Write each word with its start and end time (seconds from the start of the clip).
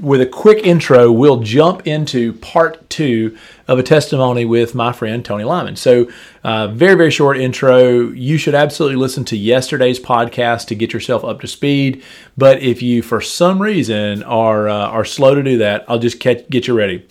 with 0.00 0.20
a 0.20 0.26
quick 0.26 0.66
intro, 0.66 1.10
we'll 1.10 1.40
jump 1.40 1.86
into 1.86 2.32
part 2.34 2.88
two 2.90 3.36
of 3.68 3.78
a 3.78 3.82
testimony 3.82 4.44
with 4.44 4.74
my 4.74 4.92
friend 4.92 5.24
Tony 5.24 5.44
Lyman. 5.44 5.76
So, 5.76 6.10
uh, 6.42 6.68
very, 6.68 6.94
very 6.94 7.10
short 7.10 7.38
intro. 7.38 8.08
You 8.10 8.36
should 8.36 8.54
absolutely 8.54 8.96
listen 8.96 9.24
to 9.26 9.36
yesterday's 9.36 10.00
podcast 10.00 10.66
to 10.66 10.74
get 10.74 10.92
yourself 10.92 11.24
up 11.24 11.40
to 11.40 11.46
speed. 11.46 12.02
But 12.36 12.62
if 12.62 12.82
you, 12.82 13.02
for 13.02 13.20
some 13.20 13.62
reason, 13.62 14.22
are 14.24 14.68
uh, 14.68 14.88
are 14.88 15.04
slow 15.04 15.34
to 15.34 15.42
do 15.42 15.58
that, 15.58 15.84
I'll 15.88 15.98
just 15.98 16.20
catch, 16.20 16.48
get 16.48 16.66
you 16.66 16.74
ready. 16.74 17.06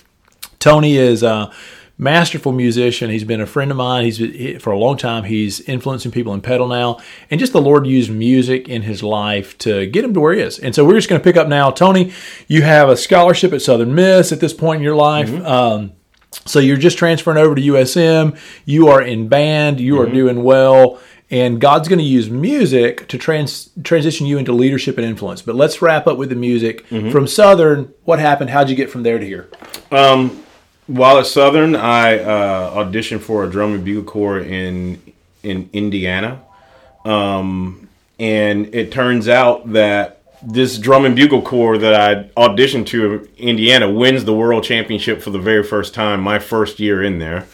Tony 0.59 0.97
is. 0.97 1.23
Uh, 1.23 1.53
masterful 2.03 2.51
musician. 2.51 3.09
He's 3.09 3.23
been 3.23 3.41
a 3.41 3.47
friend 3.47 3.71
of 3.71 3.77
mine. 3.77 4.03
He's 4.03 4.17
he, 4.17 4.59
for 4.59 4.71
a 4.71 4.77
long 4.77 4.97
time. 4.97 5.23
He's 5.23 5.61
influencing 5.61 6.11
people 6.11 6.33
in 6.33 6.41
Petal 6.41 6.67
now, 6.67 6.99
and 7.31 7.39
just 7.39 7.53
the 7.53 7.61
Lord 7.61 7.87
used 7.87 8.11
music 8.11 8.67
in 8.69 8.83
his 8.83 9.01
life 9.01 9.57
to 9.59 9.87
get 9.87 10.03
him 10.03 10.13
to 10.13 10.19
where 10.19 10.33
he 10.33 10.41
is. 10.41 10.59
And 10.59 10.75
so 10.75 10.85
we're 10.85 10.95
just 10.95 11.09
going 11.09 11.19
to 11.19 11.23
pick 11.23 11.37
up 11.37 11.47
now. 11.47 11.71
Tony, 11.71 12.11
you 12.47 12.61
have 12.61 12.89
a 12.89 12.97
scholarship 12.97 13.53
at 13.53 13.61
Southern 13.61 13.95
Miss 13.95 14.31
at 14.31 14.39
this 14.39 14.53
point 14.53 14.77
in 14.77 14.83
your 14.83 14.95
life. 14.95 15.29
Mm-hmm. 15.29 15.45
Um, 15.45 15.93
so 16.45 16.59
you're 16.59 16.77
just 16.77 16.97
transferring 16.97 17.37
over 17.37 17.55
to 17.55 17.61
USM. 17.61 18.37
You 18.65 18.89
are 18.89 19.01
in 19.01 19.27
band. 19.27 19.79
You 19.79 19.95
mm-hmm. 19.95 20.11
are 20.11 20.13
doing 20.13 20.43
well. 20.43 20.99
And 21.29 21.59
God's 21.59 21.87
going 21.87 21.99
to 21.99 22.05
use 22.05 22.29
music 22.29 23.07
to 23.07 23.17
trans- 23.17 23.69
transition 23.83 24.27
you 24.27 24.37
into 24.37 24.51
leadership 24.51 24.97
and 24.97 25.05
influence. 25.05 25.41
But 25.41 25.55
let's 25.55 25.81
wrap 25.81 26.05
up 26.05 26.17
with 26.17 26.29
the 26.29 26.35
music. 26.35 26.87
Mm-hmm. 26.89 27.09
From 27.09 27.27
Southern, 27.27 27.93
what 28.03 28.19
happened? 28.19 28.51
How'd 28.51 28.69
you 28.69 28.75
get 28.75 28.91
from 28.91 29.03
there 29.03 29.17
to 29.17 29.25
here? 29.25 29.49
Um, 29.89 30.43
while 30.93 31.17
at 31.17 31.25
Southern, 31.25 31.75
I 31.75 32.19
uh, 32.19 32.83
auditioned 32.83 33.21
for 33.21 33.43
a 33.43 33.49
drum 33.49 33.73
and 33.73 33.83
bugle 33.83 34.03
corps 34.03 34.39
in 34.39 35.01
in 35.41 35.69
Indiana, 35.73 36.41
um, 37.03 37.89
and 38.19 38.73
it 38.73 38.91
turns 38.91 39.27
out 39.27 39.73
that 39.73 40.21
this 40.43 40.77
drum 40.77 41.05
and 41.05 41.15
bugle 41.15 41.41
corps 41.41 41.79
that 41.79 41.95
I 41.95 42.29
auditioned 42.39 42.85
to 42.87 43.27
in 43.37 43.49
Indiana 43.49 43.89
wins 43.89 44.23
the 44.23 44.35
world 44.35 44.63
championship 44.63 45.21
for 45.21 45.31
the 45.31 45.39
very 45.39 45.63
first 45.63 45.95
time. 45.95 46.21
My 46.21 46.37
first 46.37 46.79
year 46.79 47.01
in 47.01 47.17
there. 47.17 47.47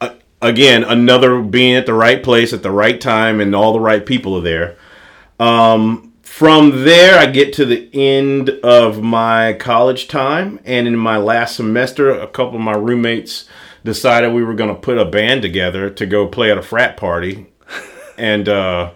Uh, 0.00 0.14
again, 0.40 0.84
another 0.84 1.42
being 1.42 1.74
at 1.74 1.86
the 1.86 1.94
right 1.94 2.22
place 2.22 2.52
at 2.52 2.62
the 2.62 2.70
right 2.70 3.00
time, 3.00 3.40
and 3.40 3.56
all 3.56 3.72
the 3.72 3.80
right 3.80 4.06
people 4.06 4.36
are 4.36 4.42
there. 4.42 4.76
Um, 5.40 6.11
from 6.42 6.82
there, 6.82 7.20
I 7.20 7.26
get 7.26 7.52
to 7.52 7.64
the 7.64 7.88
end 7.94 8.50
of 8.64 9.00
my 9.00 9.52
college 9.52 10.08
time, 10.08 10.58
and 10.64 10.88
in 10.88 10.96
my 10.96 11.16
last 11.16 11.54
semester, 11.54 12.10
a 12.10 12.26
couple 12.26 12.56
of 12.56 12.60
my 12.60 12.72
roommates 12.72 13.44
decided 13.84 14.32
we 14.32 14.42
were 14.42 14.54
going 14.54 14.74
to 14.74 14.80
put 14.80 14.98
a 14.98 15.04
band 15.04 15.42
together 15.42 15.88
to 15.90 16.04
go 16.04 16.26
play 16.26 16.50
at 16.50 16.58
a 16.58 16.62
frat 16.62 16.96
party, 16.96 17.46
and 18.18 18.48
uh, 18.48 18.90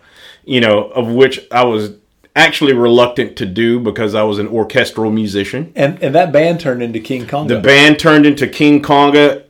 you 0.44 0.60
know, 0.60 0.88
of 0.88 1.06
which 1.06 1.38
I 1.52 1.62
was 1.62 1.92
actually 2.34 2.72
reluctant 2.72 3.36
to 3.36 3.46
do 3.46 3.78
because 3.78 4.16
I 4.16 4.24
was 4.24 4.40
an 4.40 4.48
orchestral 4.48 5.12
musician. 5.12 5.72
And 5.76 6.02
and 6.02 6.16
that 6.16 6.32
band 6.32 6.58
turned 6.58 6.82
into 6.82 6.98
King 6.98 7.26
Conga. 7.26 7.46
The 7.46 7.60
band 7.60 8.00
turned 8.00 8.26
into 8.26 8.48
King 8.48 8.82
Conga. 8.82 9.44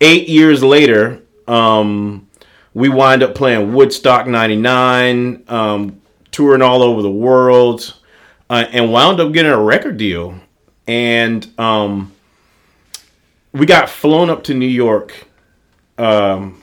Eight 0.00 0.28
years 0.28 0.62
later, 0.62 1.20
um, 1.48 2.28
we 2.72 2.88
wind 2.88 3.24
up 3.24 3.34
playing 3.34 3.74
Woodstock 3.74 4.28
'99. 4.28 5.42
Um, 5.48 6.01
touring 6.32 6.62
all 6.62 6.82
over 6.82 7.02
the 7.02 7.10
world, 7.10 7.94
uh, 8.50 8.64
and 8.72 8.92
wound 8.92 9.20
up 9.20 9.32
getting 9.32 9.52
a 9.52 9.60
record 9.60 9.96
deal. 9.96 10.34
And 10.88 11.48
um, 11.58 12.12
we 13.52 13.66
got 13.66 13.88
flown 13.88 14.30
up 14.30 14.44
to 14.44 14.54
New 14.54 14.66
York, 14.66 15.28
um, 15.98 16.60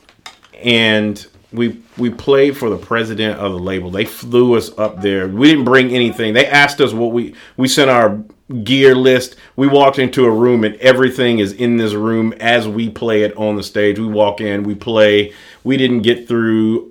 and 0.61 1.25
we 1.51 1.81
we 1.97 2.09
played 2.09 2.57
for 2.57 2.69
the 2.69 2.77
president 2.77 3.39
of 3.39 3.53
the 3.53 3.59
label. 3.59 3.89
They 3.89 4.05
flew 4.05 4.55
us 4.55 4.77
up 4.77 5.01
there. 5.01 5.27
We 5.27 5.47
didn't 5.47 5.65
bring 5.65 5.91
anything. 5.91 6.33
They 6.33 6.45
asked 6.45 6.81
us 6.81 6.93
what 6.93 7.11
we 7.11 7.35
we 7.57 7.67
sent 7.67 7.89
our 7.89 8.21
gear 8.63 8.95
list. 8.95 9.35
We 9.55 9.67
walked 9.67 9.99
into 9.99 10.25
a 10.25 10.31
room 10.31 10.63
and 10.63 10.75
everything 10.77 11.39
is 11.39 11.53
in 11.53 11.77
this 11.77 11.93
room 11.93 12.33
as 12.39 12.67
we 12.67 12.89
play 12.89 13.23
it 13.23 13.35
on 13.37 13.55
the 13.55 13.63
stage. 13.63 13.99
We 13.99 14.07
walk 14.07 14.41
in, 14.41 14.63
we 14.63 14.75
play. 14.75 15.33
We 15.63 15.77
didn't 15.77 16.01
get 16.01 16.27
through 16.27 16.88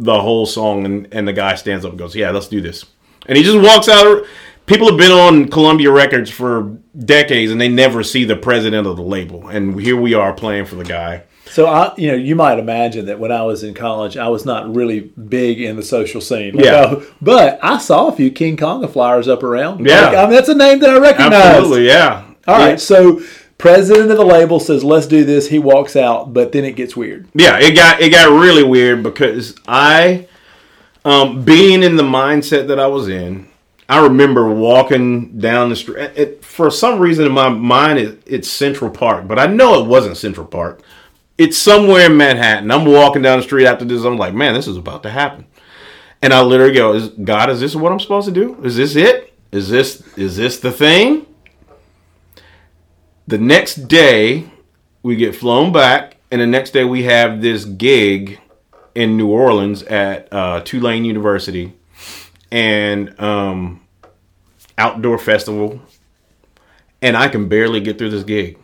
the 0.00 0.20
whole 0.20 0.46
song, 0.46 0.84
and, 0.84 1.08
and 1.12 1.28
the 1.28 1.32
guy 1.32 1.54
stands 1.54 1.84
up 1.84 1.92
and 1.92 1.98
goes, 1.98 2.16
"Yeah, 2.16 2.30
let's 2.30 2.48
do 2.48 2.60
this," 2.60 2.84
and 3.26 3.36
he 3.36 3.44
just 3.44 3.58
walks 3.58 3.88
out. 3.88 4.24
People 4.66 4.88
have 4.88 4.98
been 4.98 5.10
on 5.10 5.48
Columbia 5.48 5.90
Records 5.90 6.30
for 6.30 6.78
decades, 6.96 7.50
and 7.50 7.60
they 7.60 7.68
never 7.68 8.02
see 8.02 8.24
the 8.24 8.36
president 8.36 8.86
of 8.86 8.96
the 8.96 9.02
label, 9.02 9.48
and 9.48 9.80
here 9.80 10.00
we 10.00 10.14
are 10.14 10.32
playing 10.32 10.64
for 10.64 10.76
the 10.76 10.84
guy. 10.84 11.24
So 11.46 11.66
I, 11.66 11.92
you 11.96 12.08
know, 12.08 12.14
you 12.14 12.36
might 12.36 12.60
imagine 12.60 13.06
that 13.06 13.18
when 13.18 13.32
I 13.32 13.42
was 13.42 13.64
in 13.64 13.74
college, 13.74 14.16
I 14.16 14.28
was 14.28 14.44
not 14.44 14.72
really 14.72 15.00
big 15.00 15.60
in 15.60 15.74
the 15.74 15.82
social 15.82 16.20
scene. 16.20 16.54
Like 16.54 16.64
yeah, 16.64 17.02
but 17.20 17.58
I 17.62 17.78
saw 17.78 18.08
a 18.08 18.12
few 18.12 18.30
King 18.30 18.56
Conga 18.56 18.90
flyers 18.90 19.26
up 19.26 19.42
around. 19.42 19.84
Yeah, 19.84 20.06
like, 20.06 20.16
I 20.16 20.22
mean, 20.22 20.32
that's 20.32 20.48
a 20.48 20.54
name 20.54 20.78
that 20.78 20.90
I 20.90 20.98
recognize. 20.98 21.32
Absolutely, 21.32 21.86
yeah. 21.88 22.26
All 22.46 22.58
right, 22.58 22.80
so 22.80 23.20
president 23.60 24.10
of 24.10 24.16
the 24.16 24.24
label 24.24 24.58
says 24.58 24.82
let's 24.82 25.06
do 25.06 25.24
this 25.24 25.48
he 25.48 25.58
walks 25.58 25.94
out 25.94 26.32
but 26.32 26.52
then 26.52 26.64
it 26.64 26.72
gets 26.76 26.96
weird. 26.96 27.28
Yeah 27.34 27.58
it 27.58 27.74
got 27.76 28.00
it 28.00 28.10
got 28.10 28.30
really 28.40 28.64
weird 28.64 29.02
because 29.02 29.54
i 29.68 30.26
um, 31.04 31.42
being 31.44 31.82
in 31.82 31.96
the 31.96 32.02
mindset 32.02 32.68
that 32.68 32.80
i 32.80 32.86
was 32.86 33.08
in 33.08 33.48
i 33.88 34.02
remember 34.02 34.52
walking 34.52 35.38
down 35.38 35.68
the 35.68 35.76
street 35.76 35.98
it, 36.16 36.44
for 36.44 36.70
some 36.70 36.98
reason 36.98 37.26
in 37.26 37.32
my 37.32 37.48
mind 37.48 37.98
it, 37.98 38.22
it's 38.26 38.48
central 38.50 38.90
park 38.90 39.28
but 39.28 39.38
i 39.38 39.46
know 39.46 39.80
it 39.82 39.86
wasn't 39.86 40.16
central 40.16 40.46
park. 40.46 40.82
It's 41.38 41.56
somewhere 41.56 42.04
in 42.04 42.18
manhattan. 42.18 42.70
I'm 42.70 42.84
walking 42.84 43.22
down 43.22 43.38
the 43.38 43.42
street 43.42 43.66
after 43.66 43.84
this 43.84 44.04
i'm 44.04 44.18
like 44.18 44.34
man 44.34 44.54
this 44.54 44.68
is 44.68 44.76
about 44.76 45.02
to 45.04 45.10
happen. 45.10 45.46
And 46.22 46.32
i 46.32 46.42
literally 46.42 46.74
go 46.74 46.92
is 46.94 47.08
god 47.08 47.50
is 47.50 47.60
this 47.60 47.74
what 47.74 47.92
i'm 47.92 48.00
supposed 48.00 48.28
to 48.28 48.34
do? 48.34 48.62
Is 48.62 48.76
this 48.76 48.96
it? 48.96 49.32
Is 49.52 49.68
this 49.68 50.06
is 50.18 50.36
this 50.36 50.58
the 50.58 50.70
thing 50.70 51.26
the 53.30 53.38
next 53.38 53.86
day, 53.86 54.50
we 55.04 55.14
get 55.14 55.36
flown 55.36 55.72
back, 55.72 56.16
and 56.32 56.40
the 56.40 56.46
next 56.46 56.72
day 56.72 56.84
we 56.84 57.04
have 57.04 57.40
this 57.40 57.64
gig 57.64 58.40
in 58.94 59.16
New 59.16 59.28
Orleans 59.28 59.84
at 59.84 60.28
uh, 60.32 60.60
Tulane 60.62 61.04
University, 61.04 61.72
and 62.50 63.18
um, 63.20 63.86
outdoor 64.76 65.16
festival, 65.16 65.80
and 67.00 67.16
I 67.16 67.28
can 67.28 67.48
barely 67.48 67.80
get 67.80 67.98
through 67.98 68.10
this 68.10 68.24
gig. 68.24 68.58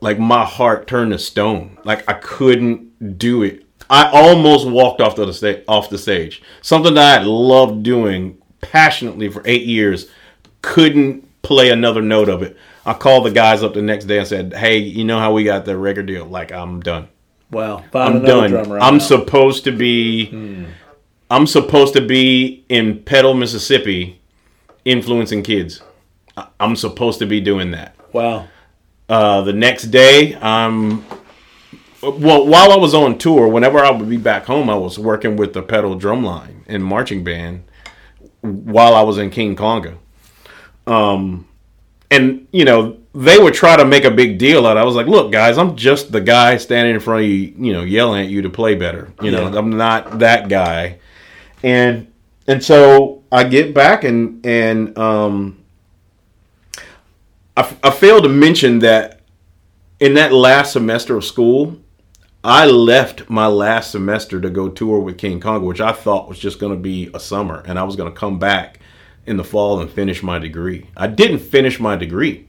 Like 0.00 0.18
my 0.18 0.44
heart 0.44 0.88
turned 0.88 1.12
to 1.12 1.18
stone. 1.18 1.78
Like 1.84 2.08
I 2.08 2.14
couldn't 2.14 3.16
do 3.18 3.44
it. 3.44 3.64
I 3.88 4.10
almost 4.10 4.66
walked 4.68 5.00
off 5.00 5.14
the 5.14 5.32
sta- 5.32 5.62
off 5.68 5.88
the 5.88 5.98
stage. 5.98 6.42
Something 6.62 6.94
that 6.94 7.20
I 7.20 7.24
loved 7.24 7.84
doing 7.84 8.38
passionately 8.60 9.28
for 9.30 9.42
eight 9.44 9.66
years. 9.66 10.08
Couldn't 10.62 11.28
play 11.42 11.70
another 11.70 12.02
note 12.02 12.28
of 12.28 12.42
it. 12.42 12.56
I 12.84 12.94
called 12.94 13.26
the 13.26 13.30
guys 13.30 13.62
up 13.62 13.74
the 13.74 13.82
next 13.82 14.06
day 14.06 14.18
and 14.18 14.26
said, 14.26 14.54
"Hey, 14.54 14.78
you 14.78 15.04
know 15.04 15.18
how 15.18 15.32
we 15.32 15.44
got 15.44 15.64
the 15.64 15.76
record 15.76 16.06
deal? 16.06 16.24
Like, 16.24 16.52
I'm 16.52 16.80
done. 16.80 17.08
Wow, 17.50 17.84
I'm 17.94 18.22
done. 18.22 18.54
I'm 18.80 18.98
now. 18.98 18.98
supposed 18.98 19.64
to 19.64 19.72
be. 19.72 20.26
Hmm. 20.26 20.64
I'm 21.30 21.46
supposed 21.46 21.94
to 21.94 22.00
be 22.00 22.64
in 22.68 23.02
Petal, 23.02 23.34
Mississippi, 23.34 24.20
influencing 24.84 25.42
kids. 25.42 25.82
I'm 26.58 26.74
supposed 26.74 27.18
to 27.20 27.26
be 27.26 27.40
doing 27.40 27.70
that. 27.72 27.94
Wow. 28.12 28.48
Uh, 29.08 29.42
the 29.42 29.52
next 29.52 29.84
day, 29.84 30.36
I'm. 30.36 31.04
Well, 32.02 32.46
while 32.46 32.72
I 32.72 32.76
was 32.76 32.94
on 32.94 33.18
tour, 33.18 33.46
whenever 33.48 33.78
I 33.78 33.90
would 33.90 34.08
be 34.08 34.16
back 34.16 34.46
home, 34.46 34.70
I 34.70 34.74
was 34.74 34.98
working 34.98 35.36
with 35.36 35.52
the 35.52 35.62
Petal 35.62 35.98
drumline 35.98 36.62
and 36.66 36.82
marching 36.82 37.22
band 37.24 37.64
while 38.40 38.94
I 38.94 39.02
was 39.02 39.18
in 39.18 39.28
King 39.28 39.54
Conga. 39.54 39.98
Um, 40.86 41.46
and 42.10 42.46
you 42.52 42.64
know 42.64 42.98
they 43.14 43.38
would 43.38 43.54
try 43.54 43.76
to 43.76 43.84
make 43.84 44.04
a 44.04 44.10
big 44.10 44.38
deal 44.38 44.66
out. 44.66 44.76
of 44.76 44.78
it. 44.78 44.80
I 44.80 44.84
was 44.84 44.94
like, 44.94 45.06
look, 45.06 45.32
guys, 45.32 45.58
I'm 45.58 45.76
just 45.76 46.12
the 46.12 46.20
guy 46.20 46.56
standing 46.56 46.94
in 46.94 47.00
front 47.00 47.24
of 47.24 47.28
you, 47.28 47.54
you 47.58 47.72
know, 47.72 47.82
yelling 47.82 48.24
at 48.24 48.30
you 48.30 48.42
to 48.42 48.50
play 48.50 48.76
better. 48.76 49.12
You 49.20 49.32
know, 49.32 49.50
yeah. 49.50 49.58
I'm 49.58 49.70
not 49.70 50.20
that 50.20 50.48
guy. 50.48 50.98
And 51.62 52.10
and 52.46 52.62
so 52.62 53.22
I 53.32 53.44
get 53.44 53.74
back 53.74 54.04
and 54.04 54.44
and 54.46 54.96
um, 54.96 55.58
I, 57.56 57.76
I 57.82 57.90
failed 57.90 58.24
to 58.24 58.28
mention 58.28 58.78
that 58.80 59.20
in 59.98 60.14
that 60.14 60.32
last 60.32 60.72
semester 60.72 61.16
of 61.16 61.24
school, 61.24 61.78
I 62.42 62.64
left 62.66 63.28
my 63.28 63.46
last 63.46 63.90
semester 63.90 64.40
to 64.40 64.48
go 64.48 64.68
tour 64.68 65.00
with 65.00 65.18
King 65.18 65.40
Conga, 65.40 65.62
which 65.62 65.80
I 65.80 65.92
thought 65.92 66.28
was 66.28 66.38
just 66.38 66.58
going 66.58 66.72
to 66.72 66.78
be 66.78 67.10
a 67.12 67.20
summer, 67.20 67.62
and 67.66 67.78
I 67.78 67.82
was 67.82 67.96
going 67.96 68.10
to 68.10 68.18
come 68.18 68.38
back 68.38 68.79
in 69.30 69.36
the 69.36 69.44
fall 69.44 69.80
and 69.80 69.88
finish 69.88 70.24
my 70.24 70.40
degree. 70.40 70.88
I 70.96 71.06
didn't 71.06 71.38
finish 71.38 71.78
my 71.78 71.94
degree. 71.94 72.48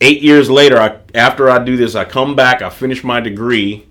Eight 0.00 0.20
years 0.20 0.50
later, 0.50 0.76
I, 0.76 0.98
after 1.14 1.48
I 1.48 1.62
do 1.62 1.76
this, 1.76 1.94
I 1.94 2.04
come 2.04 2.34
back, 2.34 2.60
I 2.60 2.68
finish 2.68 3.04
my 3.04 3.20
degree, 3.20 3.86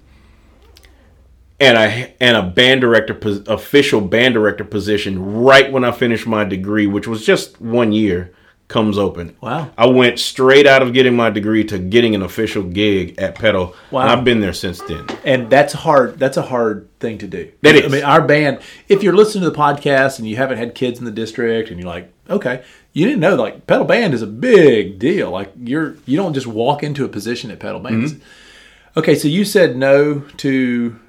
and 1.62 1.78
a 1.78 2.14
and 2.22 2.36
a 2.36 2.44
band 2.44 2.82
director 2.82 3.18
official 3.48 4.02
band 4.02 4.34
director 4.34 4.66
position 4.66 5.42
right 5.42 5.72
when 5.72 5.86
I 5.86 5.92
finished 5.92 6.28
my 6.28 6.44
degree, 6.44 6.88
which 6.88 7.08
was 7.08 7.26
just 7.26 7.62
one 7.62 7.94
year, 7.94 8.34
comes 8.72 8.98
open. 8.98 9.36
Wow. 9.42 9.70
I 9.78 9.86
went 9.88 10.18
straight 10.18 10.66
out 10.66 10.82
of 10.82 10.94
getting 10.94 11.16
my 11.16 11.30
degree 11.30 11.64
to 11.66 11.78
getting 11.78 12.16
an 12.16 12.24
official 12.24 12.64
gig 12.64 13.20
at 13.20 13.36
Petal. 13.36 13.76
Wow. 13.92 14.08
I've 14.08 14.24
been 14.24 14.40
there 14.42 14.54
since 14.54 14.82
then. 14.82 15.06
and 15.24 15.50
that's 15.52 15.74
hard 15.74 16.18
that's 16.18 16.38
a 16.38 16.42
hard 16.42 16.88
thing 17.00 17.18
to 17.20 17.28
do 17.28 17.52
That 17.62 17.84
i 17.84 17.88
mean 17.88 18.04
our 18.04 18.22
band 18.22 18.60
if 18.88 19.02
you're 19.04 19.16
listening 19.16 19.44
to 19.44 19.50
the 19.50 19.56
podcast 19.58 20.18
and 20.20 20.28
you 20.28 20.36
haven't 20.38 20.58
had 20.60 20.74
kids 20.76 20.98
in 21.00 21.06
the 21.06 21.12
district 21.12 21.70
and 21.70 21.80
you're 21.80 21.90
like 21.90 22.12
okay 22.30 22.64
you 22.94 23.06
didn't 23.06 23.20
know 23.22 23.36
like 23.36 23.66
Petal 23.68 23.86
band 23.86 24.14
is 24.14 24.22
a 24.22 24.28
big 24.28 25.00
deal 25.00 25.32
like 25.32 25.52
you're 25.64 25.96
you 26.06 26.16
don't 26.18 26.34
just 26.34 26.46
walk 26.48 26.84
into 26.84 27.04
a 27.06 27.08
position 27.10 27.50
at 27.52 27.60
Petal 27.60 27.80
bands 27.80 28.14
Mm-hmm. 28.14 29.00
okay 29.00 29.16
so 29.16 29.28
you 29.28 29.44
said 29.46 29.76
no 29.76 30.20
to 30.38 31.00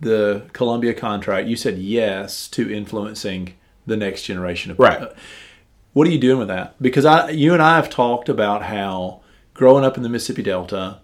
the 0.00 0.42
columbia 0.52 0.92
contract 0.94 1.46
you 1.48 1.56
said 1.56 1.78
yes 1.78 2.48
to 2.48 2.70
influencing 2.72 3.54
the 3.86 3.96
next 3.96 4.24
generation 4.24 4.70
of 4.72 4.78
Right. 4.80 5.00
What 5.96 6.06
are 6.06 6.10
you 6.10 6.18
doing 6.18 6.38
with 6.38 6.48
that? 6.48 6.74
Because 6.78 7.06
I, 7.06 7.30
you 7.30 7.54
and 7.54 7.62
I 7.62 7.76
have 7.76 7.88
talked 7.88 8.28
about 8.28 8.64
how 8.64 9.22
growing 9.54 9.82
up 9.82 9.96
in 9.96 10.02
the 10.02 10.10
Mississippi 10.10 10.42
Delta, 10.42 10.98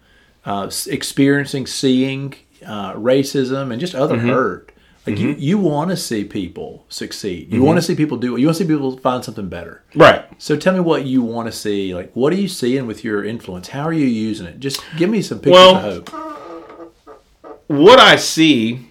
uh, 0.45 0.71
experiencing, 0.87 1.67
seeing 1.67 2.35
uh, 2.67 2.93
racism 2.93 3.73
and 3.73 3.81
just 3.81 3.95
other 3.95 4.19
hurt. 4.19 4.71
Like 5.07 5.19
you, 5.19 5.31
you 5.31 5.57
want 5.57 5.93
to 5.93 5.97
see 5.97 6.25
people 6.25 6.85
succeed. 6.91 7.51
You 7.51 7.63
want 7.63 7.79
to 7.79 7.83
see 7.83 7.95
people 7.95 8.19
do. 8.19 8.37
You 8.37 8.49
want 8.49 8.59
to 8.59 8.65
see 8.65 8.69
people 8.69 8.99
find 8.99 9.25
something 9.25 9.49
better. 9.49 9.83
Right. 9.95 10.27
So 10.37 10.59
tell 10.59 10.75
me 10.75 10.81
what 10.81 11.07
you 11.07 11.23
want 11.23 11.47
to 11.51 11.53
see. 11.53 11.95
Like 11.95 12.13
what 12.13 12.31
are 12.35 12.37
you 12.37 12.47
seeing 12.47 12.87
with 12.87 13.03
your 13.03 13.25
influence? 13.25 13.69
How 13.69 13.85
are 13.85 13.95
you 13.95 14.05
using 14.05 14.47
it? 14.47 14.61
Just 14.61 14.85
give 14.99 15.09
me 15.09 15.23
some 15.23 15.39
pictures 15.39 15.53
Well, 15.55 15.77
of 15.77 16.07
hope. 16.07 17.49
What 17.69 17.99
I 17.99 18.17
see 18.17 18.91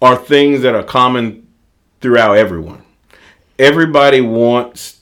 are 0.00 0.16
things 0.16 0.62
that 0.62 0.74
are 0.74 0.82
common 0.82 1.48
throughout 2.00 2.38
everyone. 2.38 2.85
Everybody 3.58 4.20
wants 4.20 4.96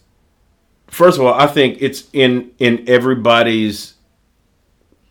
first 0.94 1.18
of 1.18 1.26
all, 1.26 1.34
I 1.34 1.46
think 1.46 1.78
it's 1.80 2.04
in 2.12 2.52
in 2.58 2.84
everybody's 2.88 3.94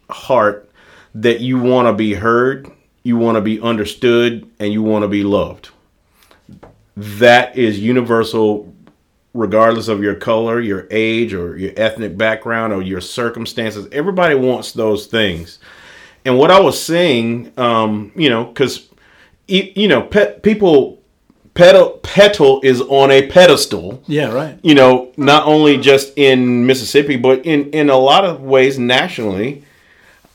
heart 0.09 0.69
that 1.15 1.41
you 1.41 1.59
want 1.59 1.87
to 1.87 1.93
be 1.93 2.13
heard, 2.13 2.71
you 3.03 3.17
want 3.17 3.35
to 3.35 3.41
be 3.41 3.59
understood, 3.59 4.49
and 4.59 4.73
you 4.73 4.81
want 4.81 5.03
to 5.03 5.07
be 5.07 5.23
loved. 5.23 5.69
That 6.95 7.57
is 7.57 7.79
universal 7.79 8.73
regardless 9.33 9.87
of 9.87 10.01
your 10.01 10.15
color, 10.15 10.59
your 10.59 10.87
age, 10.91 11.33
or 11.33 11.57
your 11.57 11.71
ethnic 11.75 12.17
background, 12.17 12.71
or 12.71 12.81
your 12.81 13.01
circumstances. 13.01 13.87
Everybody 13.91 14.35
wants 14.35 14.71
those 14.71 15.07
things. 15.07 15.59
And 16.23 16.37
what 16.37 16.51
I 16.51 16.59
was 16.59 16.81
saying, 16.81 17.51
um, 17.57 18.11
you 18.15 18.29
know, 18.29 18.45
because 18.45 18.87
you 19.47 19.89
know, 19.89 20.01
pet, 20.03 20.41
people 20.41 21.02
Petal 21.53 21.99
Petal 22.01 22.61
is 22.63 22.81
on 22.81 23.11
a 23.11 23.27
pedestal 23.27 24.01
Yeah, 24.07 24.31
right. 24.31 24.59
you 24.63 24.73
know, 24.73 25.11
not 25.17 25.45
only 25.45 25.77
just 25.77 26.13
in 26.17 26.65
Mississippi, 26.65 27.15
but 27.15 27.45
in 27.45 27.69
in 27.71 27.89
a 27.89 27.97
lot 27.97 28.25
of 28.25 28.41
ways 28.41 28.79
nationally. 28.79 29.63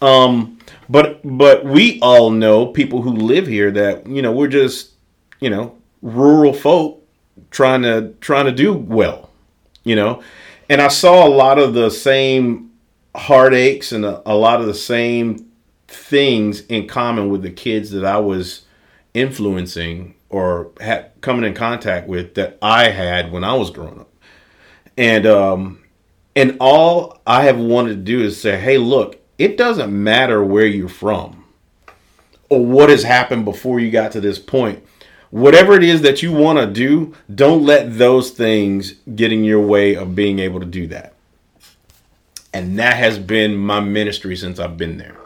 Um, 0.01 0.59
but 0.89 1.21
but 1.25 1.65
we 1.65 1.99
all 2.01 2.31
know 2.31 2.67
people 2.67 3.03
who 3.03 3.11
live 3.11 3.47
here 3.47 3.71
that 3.73 4.07
you 4.07 4.23
know 4.23 4.33
we're 4.33 4.49
just 4.49 4.93
you 5.41 5.51
know 5.51 5.77
rural 6.03 6.53
folk 6.53 7.03
trying 7.51 7.83
to 7.83 8.15
trying 8.21 8.47
to 8.47 8.53
do 8.53 8.73
well, 8.73 9.31
you 9.85 9.97
know, 9.97 10.23
and 10.69 10.81
I 10.81 10.89
saw 10.89 11.27
a 11.27 11.31
lot 11.31 11.59
of 11.59 11.75
the 11.75 11.91
same 11.91 12.71
heartaches 13.17 13.93
and 13.93 14.05
a, 14.05 14.23
a 14.25 14.35
lot 14.37 14.61
of 14.61 14.67
the 14.67 14.75
same 14.75 15.47
things 15.89 16.61
in 16.67 16.87
common 16.87 17.29
with 17.31 17.43
the 17.43 17.51
kids 17.51 17.91
that 17.91 18.05
I 18.05 18.19
was 18.19 18.63
influencing 19.21 20.15
or 20.29 20.71
ha- 20.81 21.05
coming 21.21 21.45
in 21.45 21.55
contact 21.55 22.09
with 22.09 22.35
that 22.35 22.59
I 22.63 22.91
had 22.91 23.33
when 23.33 23.45
I 23.45 23.55
was 23.55 23.71
growing 23.71 24.01
up. 24.01 24.11
And 24.97 25.27
um 25.27 25.81
and 26.37 26.57
all 26.61 27.21
I 27.27 27.45
have 27.45 27.59
wanted 27.59 27.91
to 27.91 27.97
do 27.97 28.23
is 28.23 28.41
say, 28.41 28.59
"Hey, 28.59 28.79
look, 28.79 29.17
it 29.39 29.57
doesn't 29.57 29.93
matter 29.93 30.43
where 30.45 30.67
you're 30.67 30.89
from 30.89 31.45
or 32.49 32.65
what 32.65 32.91
has 32.91 33.03
happened 33.03 33.45
before 33.45 33.81
you 33.81 33.91
got 33.91 34.13
to 34.13 34.21
this 34.21 34.39
point. 34.39 34.83
Whatever 35.31 35.75
it 35.75 35.85
is 35.85 36.03
that 36.03 36.23
you 36.23 36.33
want 36.33 36.59
to 36.59 36.67
do, 36.67 37.15
don't 37.35 37.65
let 37.65 37.99
those 37.99 38.31
things 38.31 38.95
get 39.15 39.33
in 39.33 39.45
your 39.45 39.61
way 39.61 39.95
of 39.95 40.15
being 40.15 40.39
able 40.39 40.61
to 40.61 40.67
do 40.67 40.87
that." 40.89 41.15
And 42.55 42.79
that 42.79 42.97
has 42.97 43.19
been 43.19 43.57
my 43.57 43.81
ministry 43.81 44.37
since 44.37 44.59
I've 44.59 44.77
been 44.77 44.97
there. 44.99 45.17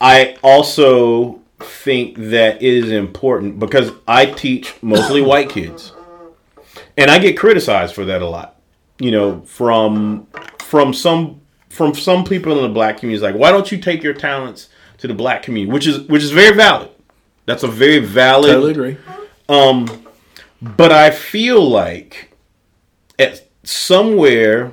I 0.00 0.36
also 0.42 1.40
think 1.58 2.16
that 2.16 2.62
it 2.62 2.74
is 2.74 2.90
important 2.90 3.58
because 3.58 3.92
I 4.06 4.26
teach 4.26 4.74
mostly 4.82 5.22
white 5.22 5.48
kids. 5.48 5.92
And 6.96 7.10
I 7.10 7.18
get 7.18 7.36
criticized 7.36 7.94
for 7.94 8.04
that 8.04 8.22
a 8.22 8.28
lot. 8.28 8.60
You 8.98 9.10
know, 9.10 9.40
from 9.42 10.26
from 10.60 10.94
some 10.94 11.40
from 11.68 11.94
some 11.94 12.24
people 12.24 12.56
in 12.56 12.62
the 12.62 12.68
black 12.68 12.98
community 12.98 13.24
like, 13.24 13.34
why 13.34 13.50
don't 13.50 13.70
you 13.72 13.78
take 13.78 14.02
your 14.02 14.14
talents 14.14 14.68
to 14.98 15.08
the 15.08 15.14
black 15.14 15.42
community? 15.42 15.72
Which 15.72 15.86
is 15.86 16.00
which 16.02 16.22
is 16.22 16.30
very 16.30 16.54
valid. 16.54 16.90
That's 17.46 17.62
a 17.62 17.68
very 17.68 17.98
valid 17.98 18.52
Totally 18.52 18.70
agree. 18.70 18.96
Um, 19.48 20.06
but 20.62 20.92
I 20.92 21.10
feel 21.10 21.68
like 21.68 22.32
at 23.18 23.46
somewhere 23.64 24.72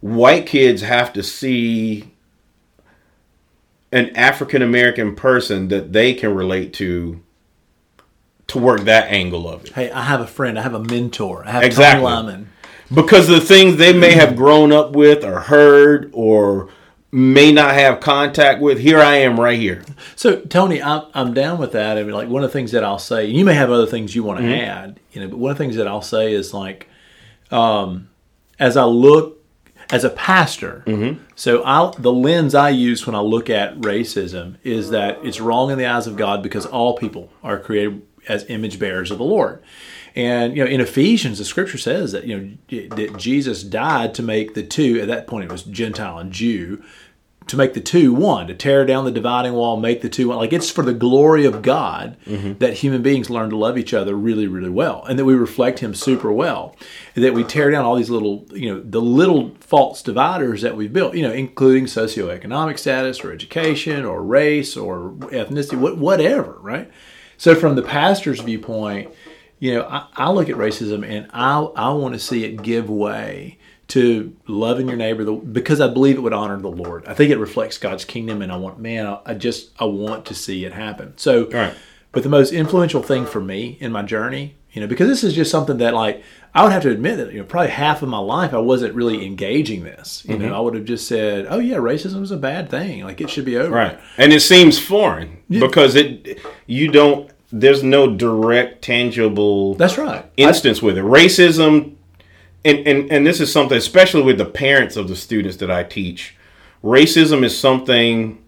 white 0.00 0.46
kids 0.46 0.82
have 0.82 1.12
to 1.14 1.22
see 1.22 2.07
an 3.92 4.14
African 4.16 4.62
American 4.62 5.14
person 5.14 5.68
that 5.68 5.92
they 5.92 6.14
can 6.14 6.34
relate 6.34 6.72
to 6.74 7.22
to 8.48 8.58
work 8.58 8.80
that 8.82 9.10
angle 9.10 9.48
of 9.48 9.64
it. 9.64 9.72
Hey, 9.72 9.90
I 9.90 10.02
have 10.02 10.20
a 10.20 10.26
friend. 10.26 10.58
I 10.58 10.62
have 10.62 10.74
a 10.74 10.82
mentor. 10.82 11.42
I 11.46 11.50
have 11.52 11.62
Exactly. 11.62 12.02
Tony 12.04 12.16
Lyman. 12.26 12.48
Because 12.92 13.28
the 13.28 13.40
things 13.40 13.76
they 13.76 13.92
may 13.92 14.12
have 14.12 14.34
grown 14.36 14.72
up 14.72 14.92
with 14.92 15.22
or 15.22 15.40
heard 15.40 16.10
or 16.14 16.70
may 17.12 17.52
not 17.52 17.74
have 17.74 18.00
contact 18.00 18.62
with, 18.62 18.78
here 18.78 19.00
I 19.00 19.16
am 19.16 19.38
right 19.38 19.58
here. 19.58 19.82
So 20.16 20.40
Tony, 20.40 20.82
I'm 20.82 21.02
I'm 21.12 21.34
down 21.34 21.58
with 21.58 21.72
that. 21.72 21.98
I 21.98 22.02
mean, 22.02 22.12
like 22.12 22.28
one 22.28 22.42
of 22.42 22.48
the 22.50 22.52
things 22.52 22.72
that 22.72 22.84
I'll 22.84 22.98
say, 22.98 23.26
you 23.26 23.44
may 23.44 23.54
have 23.54 23.70
other 23.70 23.86
things 23.86 24.14
you 24.14 24.22
want 24.22 24.40
to 24.40 24.44
Mm-hmm. 24.46 24.70
add, 24.70 25.00
you 25.12 25.20
know, 25.20 25.28
but 25.28 25.38
one 25.38 25.50
of 25.52 25.58
the 25.58 25.64
things 25.64 25.76
that 25.76 25.86
I'll 25.88 26.00
say 26.02 26.32
is 26.32 26.54
like, 26.54 26.88
um, 27.50 28.08
as 28.58 28.76
I 28.78 28.84
look 28.84 29.37
as 29.90 30.04
a 30.04 30.10
pastor, 30.10 30.82
Mm-hmm. 30.86 31.22
so 31.34 31.62
I 31.64 31.92
the 31.98 32.12
lens 32.12 32.54
I 32.54 32.68
use 32.70 33.06
when 33.06 33.14
I 33.16 33.20
look 33.20 33.48
at 33.48 33.78
racism 33.80 34.56
is 34.62 34.90
that 34.90 35.18
it's 35.24 35.40
wrong 35.40 35.70
in 35.70 35.78
the 35.78 35.86
eyes 35.86 36.06
of 36.06 36.16
God 36.16 36.42
because 36.42 36.66
all 36.66 36.96
people 36.96 37.30
are 37.42 37.58
created 37.58 38.02
as 38.28 38.44
image 38.50 38.78
bearers 38.78 39.10
of 39.10 39.16
the 39.18 39.24
Lord. 39.24 39.62
And 40.14 40.56
you 40.56 40.64
know, 40.64 40.70
in 40.70 40.80
Ephesians, 40.80 41.38
the 41.38 41.44
Scripture 41.44 41.78
says 41.78 42.12
that 42.12 42.24
you 42.24 42.36
know 42.70 42.88
that 42.96 43.16
Jesus 43.16 43.62
died 43.62 44.14
to 44.14 44.22
make 44.22 44.54
the 44.54 44.62
two. 44.62 45.00
At 45.00 45.06
that 45.08 45.26
point, 45.26 45.44
it 45.44 45.52
was 45.52 45.62
Gentile 45.62 46.18
and 46.18 46.32
Jew 46.32 46.82
to 47.48 47.56
make 47.56 47.74
the 47.74 47.80
two 47.80 48.14
one, 48.14 48.46
to 48.46 48.54
tear 48.54 48.86
down 48.86 49.04
the 49.04 49.10
dividing 49.10 49.54
wall, 49.54 49.76
make 49.76 50.00
the 50.02 50.08
two 50.08 50.28
one. 50.28 50.38
Like 50.38 50.52
it's 50.52 50.70
for 50.70 50.82
the 50.82 50.92
glory 50.92 51.44
of 51.44 51.62
God 51.62 52.16
that 52.58 52.74
human 52.74 53.02
beings 53.02 53.30
learn 53.30 53.50
to 53.50 53.56
love 53.56 53.76
each 53.76 53.92
other 53.92 54.14
really, 54.14 54.46
really 54.46 54.70
well, 54.70 55.04
and 55.04 55.18
that 55.18 55.24
we 55.24 55.34
reflect 55.34 55.80
Him 55.80 55.94
super 55.94 56.32
well, 56.32 56.76
and 57.14 57.24
that 57.24 57.34
we 57.34 57.44
tear 57.44 57.70
down 57.70 57.84
all 57.84 57.96
these 57.96 58.10
little, 58.10 58.46
you 58.52 58.72
know, 58.72 58.80
the 58.80 59.00
little 59.00 59.54
false 59.60 60.02
dividers 60.02 60.62
that 60.62 60.76
we've 60.76 60.92
built, 60.92 61.14
you 61.14 61.22
know, 61.22 61.32
including 61.32 61.86
socioeconomic 61.86 62.78
status 62.78 63.24
or 63.24 63.32
education 63.32 64.04
or 64.04 64.22
race 64.22 64.76
or 64.76 65.12
ethnicity, 65.32 65.78
what, 65.78 65.98
whatever, 65.98 66.58
right? 66.60 66.90
So 67.36 67.54
from 67.54 67.76
the 67.76 67.82
pastor's 67.82 68.40
viewpoint, 68.40 69.14
you 69.58 69.74
know, 69.74 69.86
I, 69.88 70.06
I 70.14 70.30
look 70.30 70.48
at 70.48 70.56
racism 70.56 71.08
and 71.08 71.28
I 71.32 71.58
I 71.60 71.90
want 71.90 72.14
to 72.14 72.20
see 72.20 72.44
it 72.44 72.62
give 72.62 72.88
way 72.90 73.58
to 73.88 74.36
loving 74.46 74.86
your 74.86 74.96
neighbor 74.96 75.24
because 75.32 75.80
I 75.80 75.88
believe 75.88 76.16
it 76.16 76.20
would 76.20 76.34
honor 76.34 76.58
the 76.58 76.70
Lord. 76.70 77.06
I 77.06 77.14
think 77.14 77.30
it 77.30 77.38
reflects 77.38 77.78
God's 77.78 78.04
kingdom, 78.04 78.42
and 78.42 78.52
I 78.52 78.56
want 78.56 78.78
man, 78.78 79.06
I, 79.06 79.18
I 79.26 79.34
just 79.34 79.70
I 79.80 79.84
want 79.84 80.26
to 80.26 80.34
see 80.34 80.64
it 80.64 80.72
happen. 80.72 81.14
So, 81.16 81.48
Right. 81.50 81.74
but 82.12 82.22
the 82.22 82.28
most 82.28 82.52
influential 82.52 83.02
thing 83.02 83.24
for 83.24 83.40
me 83.40 83.78
in 83.80 83.90
my 83.90 84.02
journey, 84.02 84.56
you 84.72 84.82
know, 84.82 84.86
because 84.86 85.08
this 85.08 85.24
is 85.24 85.34
just 85.34 85.50
something 85.50 85.78
that 85.78 85.94
like 85.94 86.22
I 86.54 86.62
would 86.62 86.72
have 86.72 86.82
to 86.82 86.90
admit 86.90 87.16
that 87.16 87.32
you 87.32 87.38
know 87.38 87.46
probably 87.46 87.70
half 87.70 88.02
of 88.02 88.10
my 88.10 88.18
life 88.18 88.52
I 88.52 88.58
wasn't 88.58 88.94
really 88.94 89.24
engaging 89.24 89.84
this. 89.84 90.22
You 90.26 90.36
mm-hmm. 90.36 90.48
know, 90.48 90.54
I 90.54 90.60
would 90.60 90.74
have 90.74 90.84
just 90.84 91.08
said, 91.08 91.46
"Oh 91.48 91.58
yeah, 91.58 91.76
racism 91.76 92.22
is 92.22 92.30
a 92.30 92.36
bad 92.36 92.68
thing. 92.68 93.04
Like 93.04 93.22
it 93.22 93.30
should 93.30 93.46
be 93.46 93.56
over." 93.56 93.74
Right. 93.74 93.98
And 94.18 94.34
it 94.34 94.40
seems 94.40 94.78
foreign 94.78 95.38
because 95.48 95.96
it 95.96 96.40
you 96.66 96.88
don't 96.88 97.30
there's 97.50 97.82
no 97.82 98.14
direct 98.14 98.82
tangible 98.82 99.74
That's 99.74 99.96
right. 99.96 100.26
instance 100.36 100.82
with 100.82 100.98
it. 100.98 101.04
Racism 101.04 101.94
and, 102.68 102.86
and 102.86 103.12
and 103.12 103.26
this 103.26 103.40
is 103.40 103.50
something 103.52 103.76
especially 103.78 104.22
with 104.22 104.38
the 104.38 104.44
parents 104.44 104.96
of 104.96 105.08
the 105.08 105.16
students 105.16 105.56
that 105.58 105.70
I 105.70 105.82
teach. 105.84 106.36
Racism 106.84 107.42
is 107.44 107.58
something 107.58 108.42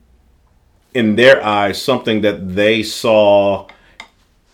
in 0.95 1.17
their 1.17 1.45
eyes 1.45 1.81
something 1.81 2.21
that 2.23 2.55
they 2.55 2.83
saw 2.83 3.67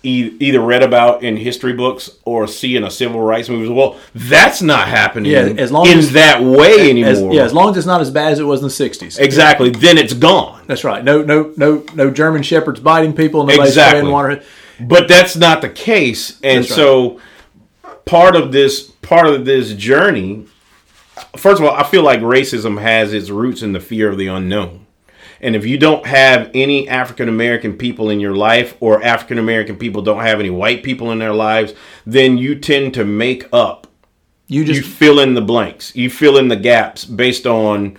e- 0.03 0.37
either 0.41 0.61
read 0.61 0.83
about 0.83 1.23
in 1.23 1.37
history 1.37 1.73
books 1.73 2.11
or 2.25 2.47
see 2.47 2.77
in 2.77 2.85
a 2.85 2.91
civil 2.91 3.21
rights 3.21 3.49
movie. 3.49 3.69
Well, 3.73 3.99
that's 4.15 4.61
not 4.63 4.89
happening 4.89 5.33
Yeah, 5.33 5.55
as 5.59 5.73
long 5.73 5.87
in 5.87 5.99
as- 5.99 6.13
that 6.13 6.43
way 6.43 6.91
anymore. 6.91 7.31
As, 7.31 7.37
yeah, 7.37 7.45
as 7.45 7.53
long 7.55 7.71
as 7.71 7.77
it's 7.79 7.87
not 7.87 8.01
as 8.01 8.11
bad 8.11 8.33
as 8.33 8.39
it 8.39 8.45
was 8.45 8.61
in 8.61 8.69
the 8.69 8.73
'60s. 8.91 9.19
exactly. 9.19 9.71
Then 9.71 9.99
it's 9.99 10.13
gone. 10.15 10.63
That's 10.67 10.85
right. 10.85 11.03
No, 11.03 11.23
no, 11.23 11.53
no, 11.57 11.85
no 11.95 12.11
German 12.11 12.43
shepherds 12.43 12.81
biting 12.81 13.15
people. 13.15 13.45
Nobody's 13.45 13.71
Exactly. 13.71 14.11
water. 14.11 14.43
But 14.79 15.09
that's 15.09 15.37
not 15.37 15.63
the 15.63 15.71
case, 15.71 16.39
and 16.43 16.59
right. 16.61 16.69
so 16.69 17.19
part 18.07 18.37
of 18.37 18.53
this 18.53 18.83
part 19.03 19.27
of 19.27 19.45
this 19.45 19.75
journey. 19.75 20.47
First 21.37 21.61
of 21.61 21.67
all, 21.67 21.75
I 21.75 21.83
feel 21.83 22.03
like 22.03 22.21
racism 22.21 22.81
has 22.81 23.13
its 23.13 23.31
roots 23.31 23.63
in 23.63 23.73
the 23.73 23.81
fear 23.81 24.09
of 24.09 24.17
the 24.17 24.29
unknown. 24.29 24.87
And 25.41 25.55
if 25.55 25.67
you 25.67 25.77
don't 25.77 26.07
have 26.07 26.51
any 26.55 26.89
African 26.89 27.29
American 27.29 27.77
people 27.77 28.09
in 28.09 28.21
your 28.21 28.35
life, 28.35 28.77
or 28.81 29.03
African 29.03 29.39
American 29.39 29.77
people 29.77 30.03
don't 30.03 30.23
have 30.23 30.41
any 30.41 30.51
white 30.51 30.83
people 30.83 31.11
in 31.11 31.19
their 31.19 31.35
lives, 31.35 31.75
then 32.07 32.39
you 32.39 32.55
tend 32.55 32.95
to 32.95 33.05
make 33.05 33.47
up. 33.53 33.87
You 34.47 34.61
You 34.63 34.73
just 34.73 34.89
fill 34.89 35.19
in 35.19 35.35
the 35.35 35.43
blanks. 35.43 35.95
You 35.97 36.09
fill 36.09 36.39
in 36.39 36.49
the 36.49 36.57
gaps 36.57 37.05
based 37.05 37.47
on 37.47 37.99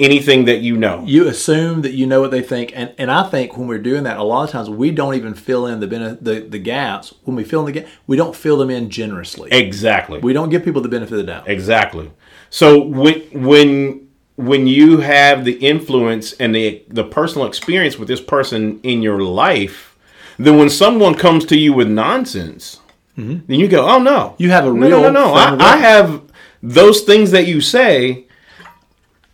anything 0.00 0.46
that 0.46 0.62
you 0.62 0.76
know. 0.76 1.04
you 1.06 1.28
assume 1.28 1.82
that 1.82 1.92
you 1.92 2.06
know 2.06 2.20
what 2.20 2.30
they 2.30 2.42
think, 2.42 2.72
and 2.74 2.92
and 2.98 3.10
I 3.10 3.22
think 3.28 3.56
when 3.56 3.68
we're 3.68 3.78
doing 3.78 4.02
that, 4.04 4.16
a 4.16 4.22
lot 4.22 4.44
of 4.44 4.50
times 4.50 4.68
we 4.68 4.90
don't 4.90 5.14
even 5.14 5.34
fill 5.34 5.66
in 5.66 5.78
the 5.78 5.86
the 6.20 6.40
the 6.40 6.58
gaps. 6.58 7.14
When 7.24 7.36
we 7.36 7.44
fill 7.44 7.60
in 7.60 7.66
the 7.66 7.80
gap, 7.80 7.90
we 8.06 8.16
don't 8.16 8.34
fill 8.34 8.56
them 8.56 8.70
in 8.70 8.90
generously. 8.90 9.52
Exactly. 9.52 10.18
We 10.18 10.32
don't 10.32 10.48
give 10.48 10.64
people 10.64 10.80
the 10.80 10.88
benefit 10.88 11.12
of 11.12 11.18
the 11.18 11.24
doubt. 11.24 11.48
Exactly. 11.48 12.10
So 12.48 12.82
when 12.82 13.20
when 13.32 14.08
when 14.36 14.66
you 14.66 14.98
have 14.98 15.44
the 15.44 15.52
influence 15.52 16.32
and 16.32 16.54
the 16.54 16.82
the 16.88 17.04
personal 17.04 17.46
experience 17.46 17.98
with 17.98 18.08
this 18.08 18.20
person 18.20 18.80
in 18.82 19.02
your 19.02 19.22
life, 19.22 19.96
then 20.38 20.58
when 20.58 20.70
someone 20.70 21.14
comes 21.14 21.44
to 21.46 21.58
you 21.58 21.74
with 21.74 21.88
nonsense, 21.88 22.80
then 23.16 23.44
you 23.48 23.68
go, 23.68 23.86
"Oh 23.86 23.98
no, 23.98 24.30
Mm-hmm. 24.30 24.42
You 24.42 24.50
have 24.50 24.64
a 24.64 24.72
real 24.72 25.02
no, 25.02 25.02
no, 25.02 25.10
no. 25.10 25.30
of 25.30 25.60
I, 25.60 25.74
I 25.74 25.76
have 25.76 26.22
those 26.62 27.02
things 27.02 27.30
that 27.32 27.46
you 27.46 27.60
say." 27.60 28.26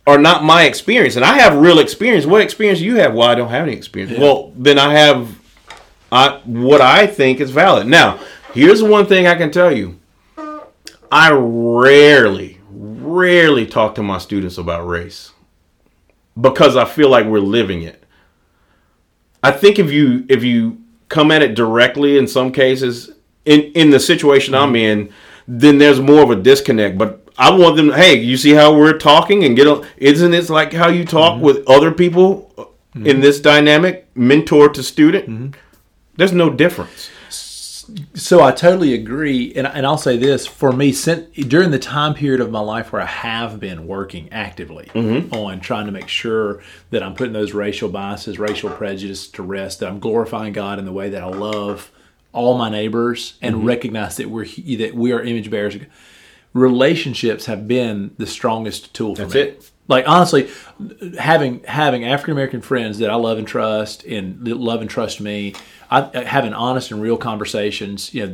Are 0.07 0.17
not 0.17 0.43
my 0.43 0.63
experience, 0.63 1.17
and 1.17 1.25
I 1.25 1.37
have 1.37 1.57
real 1.57 1.79
experience. 1.79 2.25
What 2.25 2.41
experience 2.41 2.79
do 2.79 2.85
you 2.85 2.95
have? 2.95 3.13
Well, 3.13 3.27
I 3.27 3.35
don't 3.35 3.49
have 3.49 3.67
any 3.67 3.75
experience. 3.75 4.17
Well, 4.17 4.53
then 4.55 4.79
I 4.79 4.93
have 4.93 5.37
I 6.11 6.41
what 6.45 6.81
I 6.81 7.07
think 7.07 7.39
is 7.39 7.51
valid. 7.51 7.87
Now, 7.87 8.19
here's 8.53 8.81
one 8.81 9.05
thing 9.05 9.27
I 9.27 9.35
can 9.35 9.51
tell 9.51 9.71
you. 9.71 9.99
I 11.11 11.31
rarely, 11.31 12.59
rarely 12.69 13.65
talk 13.65 13.95
to 13.95 14.03
my 14.03 14.17
students 14.17 14.57
about 14.57 14.87
race 14.87 15.31
because 16.39 16.75
I 16.75 16.85
feel 16.85 17.09
like 17.09 17.25
we're 17.25 17.39
living 17.39 17.81
it. 17.81 18.03
I 19.43 19.51
think 19.51 19.79
if 19.79 19.91
you 19.91 20.25
if 20.29 20.43
you 20.43 20.81
come 21.09 21.31
at 21.31 21.41
it 21.41 21.55
directly 21.55 22.17
in 22.17 22.27
some 22.27 22.51
cases 22.51 23.11
in 23.45 23.61
in 23.73 23.89
the 23.89 23.99
situation 23.99 24.55
I'm 24.55 24.69
mm-hmm. 24.69 24.75
in, 24.75 25.13
then 25.47 25.77
there's 25.77 25.99
more 25.99 26.23
of 26.23 26.31
a 26.31 26.35
disconnect. 26.35 26.97
But 26.97 27.26
I 27.37 27.51
want 27.51 27.75
them. 27.75 27.91
Hey, 27.91 28.19
you 28.19 28.35
see 28.35 28.51
how 28.51 28.75
we're 28.75 28.97
talking 28.97 29.43
and 29.43 29.55
get? 29.55 29.67
a- 29.67 29.85
Isn't 29.97 30.33
it 30.33 30.49
like 30.49 30.73
how 30.73 30.89
you 30.89 31.05
talk 31.05 31.35
mm-hmm. 31.35 31.45
with 31.45 31.67
other 31.67 31.91
people 31.91 32.51
uh, 32.57 32.65
in 32.95 33.03
mm-hmm. 33.03 33.21
this 33.21 33.39
dynamic, 33.39 34.07
mentor 34.15 34.69
to 34.69 34.81
student? 34.81 35.29
Mm-hmm. 35.29 35.59
There's 36.15 36.33
no 36.33 36.49
difference. 36.49 37.11
So 38.15 38.43
I 38.43 38.51
totally 38.51 38.93
agree, 38.93 39.53
and, 39.55 39.65
and 39.65 39.85
I'll 39.85 39.97
say 39.97 40.17
this 40.17 40.45
for 40.45 40.73
me: 40.73 40.91
since, 40.91 41.33
during 41.35 41.71
the 41.71 41.79
time 41.79 42.13
period 42.13 42.41
of 42.41 42.51
my 42.51 42.59
life 42.59 42.91
where 42.91 43.01
I 43.01 43.05
have 43.05 43.61
been 43.61 43.87
working 43.87 44.27
actively 44.33 44.89
on 45.31 45.61
trying 45.61 45.85
to 45.85 45.91
make 45.93 46.09
sure 46.09 46.61
that 46.89 47.01
I'm 47.01 47.13
putting 47.13 47.33
those 47.33 47.53
racial 47.53 47.87
biases, 47.87 48.39
racial 48.39 48.71
prejudice 48.71 49.27
to 49.29 49.43
rest, 49.43 49.79
that 49.79 49.87
I'm 49.87 49.99
glorifying 49.99 50.51
God 50.51 50.79
in 50.79 50.85
the 50.85 50.91
way 50.91 51.09
that 51.09 51.23
I 51.23 51.27
love 51.27 51.91
all 52.33 52.57
my 52.57 52.69
neighbors 52.69 53.35
and 53.41 53.65
recognize 53.65 54.17
that 54.17 54.29
we're 54.29 54.45
that 54.45 54.91
we 54.93 55.13
are 55.13 55.21
image 55.21 55.49
bearers. 55.49 55.77
Relationships 56.57 57.45
have 57.45 57.67
been 57.67 58.15
the 58.17 58.27
strongest 58.27 58.93
tool 58.93 59.15
for 59.15 59.23
That's 59.23 59.35
me. 59.35 59.41
it. 59.41 59.71
Like 59.87 60.07
honestly, 60.07 60.49
having 61.17 61.63
having 61.63 62.03
African 62.03 62.33
American 62.33 62.61
friends 62.61 62.97
that 62.99 63.09
I 63.09 63.15
love 63.15 63.37
and 63.37 63.47
trust 63.47 64.03
and 64.03 64.45
love 64.45 64.81
and 64.81 64.89
trust 64.89 65.21
me, 65.21 65.55
I 65.89 66.01
uh, 66.01 66.25
having 66.25 66.53
honest 66.53 66.91
and 66.91 67.01
real 67.01 67.15
conversations. 67.17 68.13
You 68.13 68.27
know, 68.27 68.33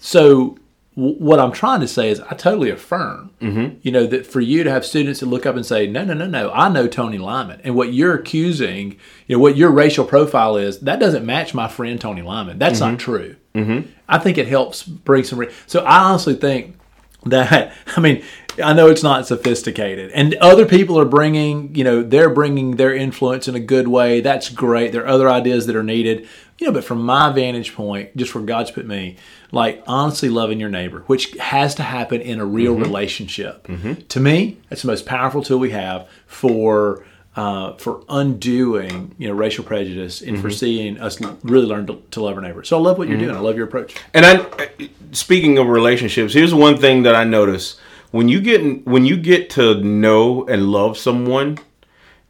so 0.00 0.58
w- 0.96 1.16
what 1.18 1.38
I'm 1.38 1.52
trying 1.52 1.80
to 1.82 1.88
say 1.88 2.08
is 2.08 2.20
I 2.20 2.34
totally 2.34 2.70
affirm. 2.70 3.30
Mm-hmm. 3.40 3.78
You 3.82 3.92
know 3.92 4.06
that 4.08 4.26
for 4.26 4.40
you 4.40 4.64
to 4.64 4.70
have 4.70 4.84
students 4.84 5.20
that 5.20 5.26
look 5.26 5.46
up 5.46 5.54
and 5.54 5.64
say, 5.64 5.86
no, 5.86 6.04
no, 6.04 6.14
no, 6.14 6.26
no, 6.26 6.50
I 6.50 6.68
know 6.68 6.88
Tony 6.88 7.18
Lyman, 7.18 7.60
and 7.62 7.76
what 7.76 7.92
you're 7.92 8.14
accusing, 8.14 8.98
you 9.28 9.36
know, 9.36 9.38
what 9.38 9.56
your 9.56 9.70
racial 9.70 10.04
profile 10.04 10.56
is, 10.56 10.80
that 10.80 10.98
doesn't 10.98 11.24
match 11.24 11.54
my 11.54 11.68
friend 11.68 12.00
Tony 12.00 12.22
Lyman. 12.22 12.58
That's 12.58 12.80
not 12.80 12.94
mm-hmm. 12.94 12.96
true. 12.96 13.36
Mm-hmm. 13.54 13.88
I 14.08 14.18
think 14.18 14.36
it 14.36 14.48
helps 14.48 14.82
bring 14.82 15.22
some. 15.22 15.38
Re- 15.38 15.52
so 15.66 15.84
I 15.84 15.98
honestly 15.98 16.34
think 16.34 16.75
that 17.24 17.72
I 17.96 18.00
mean 18.00 18.22
I 18.62 18.72
know 18.72 18.88
it's 18.88 19.02
not 19.02 19.26
sophisticated. 19.26 20.10
And 20.12 20.34
other 20.36 20.64
people 20.64 20.98
are 20.98 21.04
bringing 21.04 21.74
you 21.74 21.84
know 21.84 22.02
they're 22.02 22.30
bringing 22.30 22.76
their 22.76 22.94
influence 22.94 23.48
in 23.48 23.54
a 23.54 23.60
good 23.60 23.88
way. 23.88 24.20
That's 24.20 24.48
great. 24.48 24.92
There 24.92 25.04
are 25.04 25.08
other 25.08 25.28
ideas 25.28 25.66
that 25.66 25.76
are 25.76 25.82
needed. 25.82 26.28
You 26.58 26.68
know 26.68 26.72
but 26.72 26.84
from 26.84 27.02
my 27.02 27.30
vantage 27.32 27.74
point 27.74 28.16
just 28.16 28.34
where 28.34 28.44
God's 28.44 28.70
put 28.70 28.86
me 28.86 29.16
like 29.52 29.82
honestly 29.86 30.28
loving 30.28 30.58
your 30.58 30.70
neighbor 30.70 31.00
which 31.06 31.32
has 31.34 31.74
to 31.76 31.82
happen 31.82 32.20
in 32.20 32.40
a 32.40 32.46
real 32.46 32.74
mm-hmm. 32.74 32.82
relationship. 32.82 33.66
Mm-hmm. 33.66 34.06
To 34.06 34.20
me 34.20 34.58
that's 34.68 34.82
the 34.82 34.88
most 34.88 35.06
powerful 35.06 35.42
tool 35.42 35.58
we 35.58 35.70
have 35.70 36.08
for 36.26 37.04
uh, 37.36 37.74
for 37.74 38.02
undoing 38.08 39.14
you 39.18 39.28
know 39.28 39.34
racial 39.34 39.62
prejudice 39.62 40.22
and 40.22 40.40
for 40.40 40.50
seeing 40.50 40.98
us 40.98 41.20
really 41.42 41.66
learn 41.66 41.86
to, 41.86 42.02
to 42.10 42.22
love 42.22 42.34
our 42.34 42.42
neighbor. 42.42 42.64
So 42.64 42.78
I 42.78 42.80
love 42.80 42.98
what 42.98 43.08
you're 43.08 43.18
doing. 43.18 43.36
I 43.36 43.40
love 43.40 43.56
your 43.56 43.66
approach. 43.66 43.94
And 44.14 44.24
I, 44.24 44.70
speaking 45.12 45.58
of 45.58 45.68
relationships, 45.68 46.32
here's 46.32 46.54
one 46.54 46.78
thing 46.78 47.02
that 47.02 47.14
I 47.14 47.24
notice: 47.24 47.78
when 48.10 48.28
you 48.28 48.40
get 48.40 48.86
when 48.86 49.04
you 49.04 49.16
get 49.18 49.50
to 49.50 49.74
know 49.82 50.46
and 50.46 50.70
love 50.72 50.96
someone, 50.96 51.58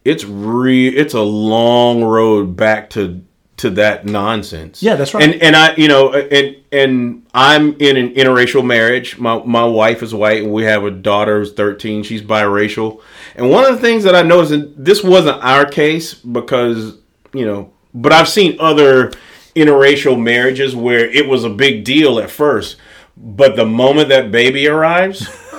it's 0.03 0.25
re 0.25 0.89
it's 0.89 1.13
a 1.13 1.21
long 1.21 2.03
road 2.03 2.57
back 2.57 2.89
to 2.91 3.23
to 3.57 3.71
that 3.71 4.05
nonsense. 4.05 4.81
Yeah, 4.81 4.95
that's 4.95 5.13
right. 5.13 5.23
And 5.23 5.41
and 5.41 5.55
I, 5.55 5.75
you 5.75 5.87
know, 5.87 6.13
and 6.13 6.55
and 6.71 7.25
I'm 7.33 7.75
in 7.79 7.97
an 7.97 8.13
interracial 8.13 8.65
marriage. 8.65 9.17
My 9.17 9.41
my 9.43 9.65
wife 9.65 10.03
is 10.03 10.13
white, 10.13 10.43
and 10.43 10.53
we 10.53 10.63
have 10.63 10.83
a 10.83 10.91
daughter 10.91 11.39
who's 11.39 11.53
13. 11.53 12.03
She's 12.03 12.21
biracial. 12.21 13.01
And 13.35 13.49
one 13.49 13.65
of 13.65 13.75
the 13.75 13.81
things 13.81 14.03
that 14.03 14.15
I 14.15 14.21
noticed, 14.21 14.51
and 14.51 14.73
this 14.77 15.03
wasn't 15.03 15.43
our 15.43 15.65
case 15.65 16.13
because 16.13 16.97
you 17.33 17.45
know, 17.45 17.73
but 17.93 18.13
I've 18.13 18.29
seen 18.29 18.57
other 18.59 19.11
interracial 19.55 20.21
marriages 20.21 20.75
where 20.75 21.09
it 21.09 21.27
was 21.27 21.43
a 21.43 21.49
big 21.49 21.83
deal 21.83 22.19
at 22.19 22.29
first, 22.29 22.77
but 23.17 23.55
the 23.55 23.65
moment 23.65 24.09
that 24.09 24.31
baby 24.31 24.67
arrives, 24.67 25.27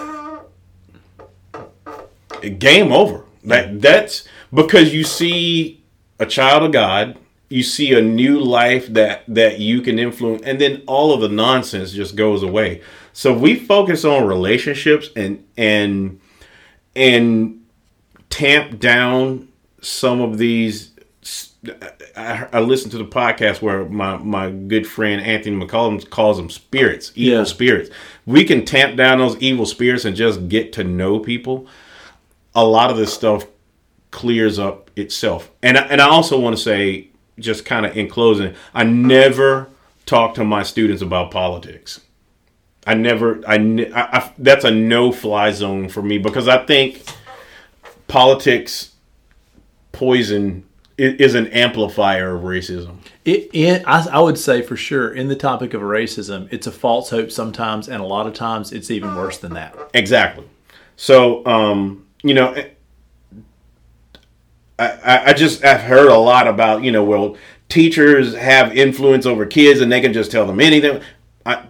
game 2.59 2.93
over. 2.93 3.25
That 3.45 3.81
that's 3.81 4.29
because 4.53 4.95
you 4.95 5.05
see 5.05 5.83
a 6.19 6.27
child 6.27 6.63
of 6.63 6.73
God, 6.73 7.19
you 7.49 7.63
see 7.63 7.93
a 7.95 8.03
new 8.03 8.41
life 8.41 8.87
that 8.89 9.23
that 9.29 9.59
you 9.59 9.81
can 9.81 9.99
influence, 9.99 10.43
and 10.43 10.61
then 10.61 10.83
all 10.87 11.13
of 11.13 11.21
the 11.21 11.29
nonsense 11.29 11.93
just 11.93 12.15
goes 12.17 12.43
away. 12.43 12.83
So 13.13 13.33
we 13.37 13.57
focus 13.57 14.05
on 14.05 14.27
relationships 14.27 15.09
and 15.17 15.45
and 15.57 16.21
and 16.95 17.65
tamp 18.31 18.79
down 18.79 19.49
some 19.81 20.21
of 20.21 20.39
these. 20.39 20.91
I, 22.17 22.47
I 22.53 22.61
listened 22.61 22.93
to 22.93 22.99
the 22.99 23.05
podcast 23.05 23.61
where 23.63 23.85
my, 23.85 24.17
my 24.17 24.51
good 24.51 24.87
friend 24.87 25.21
Anthony 25.21 25.57
McCollum 25.57 26.09
calls 26.09 26.37
them 26.37 26.51
spirits, 26.51 27.13
evil 27.17 27.39
Yeah. 27.39 27.45
spirits. 27.45 27.91
We 28.27 28.45
can 28.45 28.65
tamp 28.65 28.97
down 28.97 29.19
those 29.19 29.37
evil 29.39 29.67
spirits 29.67 30.05
and 30.05 30.15
just 30.17 30.49
get 30.49 30.73
to 30.75 30.85
know 30.85 31.19
people. 31.19 31.67
A 32.55 32.65
lot 32.65 32.91
of 32.91 32.97
this 32.97 33.13
stuff 33.13 33.47
clears 34.11 34.59
up 34.59 34.91
itself. 34.97 35.51
And 35.63 35.77
and 35.77 36.01
I 36.01 36.09
also 36.09 36.39
want 36.39 36.57
to 36.57 36.63
say, 36.63 37.08
just 37.39 37.65
kind 37.65 37.87
of 37.87 37.97
in 37.97 38.09
closing, 38.09 38.55
I 38.75 38.85
never 38.85 39.69
talk 40.07 40.35
to 40.35 40.45
my 40.45 40.63
students 40.63 41.03
about 41.03 41.31
politics. 41.31 42.01
I 42.87 42.95
never, 42.95 43.43
I, 43.47 43.57
I, 43.95 44.19
I 44.19 44.33
that's 44.39 44.65
a 44.65 44.71
no 44.71 45.13
fly 45.13 45.51
zone 45.51 45.89
for 45.89 46.03
me 46.03 46.19
because 46.19 46.49
I 46.49 46.65
think 46.65 47.03
politics 48.07 48.93
poison 49.93 50.65
is 50.97 51.35
an 51.35 51.47
amplifier 51.49 52.35
of 52.35 52.43
racism. 52.43 52.97
It, 53.25 53.51
it, 53.53 53.85
I, 53.87 54.07
I 54.11 54.21
would 54.21 54.39
say 54.39 54.63
for 54.63 54.77
sure 54.77 55.13
in 55.13 55.29
the 55.29 55.37
topic 55.37 55.75
of 55.75 55.83
racism, 55.83 56.49
it's 56.51 56.67
a 56.67 56.73
false 56.73 57.11
hope 57.11 57.31
sometimes, 57.31 57.89
and 57.89 58.03
a 58.03 58.07
lot 58.07 58.27
of 58.27 58.35
times 58.35 58.73
it's 58.73 58.91
even 58.91 59.15
worse 59.15 59.39
than 59.39 59.55
that. 59.55 59.77
Exactly. 59.95 60.45
So, 60.97 61.47
um, 61.47 62.07
you 62.23 62.35
know, 62.35 62.65
I, 64.79 65.31
I, 65.31 65.33
just 65.33 65.65
I've 65.65 65.81
heard 65.81 66.09
a 66.09 66.19
lot 66.19 66.47
about 66.47 66.85
you 66.85 66.93
know, 66.93 67.03
well, 67.05 67.37
teachers 67.69 68.35
have 68.35 68.77
influence 68.77 69.27
over 69.27 69.45
kids 69.45 69.81
and 69.81 69.91
they 69.91 70.01
can 70.01 70.13
just 70.13 70.31
tell 70.31 70.47
them 70.47 70.61
anything. 70.61 71.03
I, 71.45 71.65